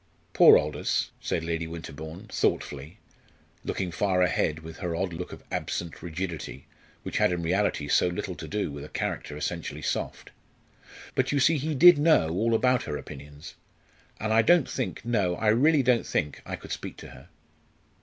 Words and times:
"Poor 0.33 0.57
Aldous!" 0.57 1.11
said 1.19 1.43
Lady 1.43 1.67
Winterbourne, 1.67 2.25
thoughtfully, 2.31 2.97
looking 3.63 3.91
far 3.91 4.23
ahead 4.23 4.61
with 4.63 4.77
her 4.77 4.95
odd 4.95 5.13
look 5.13 5.31
of 5.31 5.43
absent 5.51 6.01
rigidity, 6.01 6.65
which 7.03 7.17
had 7.19 7.31
in 7.31 7.43
reality 7.43 7.87
so 7.87 8.07
little 8.07 8.33
to 8.33 8.47
do 8.47 8.71
with 8.71 8.83
a 8.83 8.89
character 8.89 9.37
essentially 9.37 9.83
soft; 9.83 10.31
"but 11.13 11.31
you 11.31 11.39
see 11.39 11.57
he 11.59 11.75
did 11.75 11.99
know 11.99 12.29
all 12.29 12.55
about 12.55 12.81
her 12.81 12.97
opinions. 12.97 13.53
And 14.19 14.33
I 14.33 14.41
don't 14.41 14.67
think 14.67 15.05
no, 15.05 15.35
I 15.35 15.49
really 15.49 15.83
don't 15.83 16.07
think 16.07 16.41
I 16.47 16.55
could 16.55 16.71
speak 16.71 16.97
to 16.97 17.09
her." 17.09 17.29